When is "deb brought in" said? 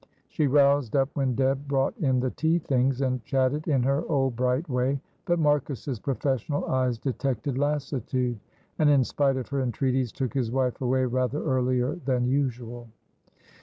1.35-2.19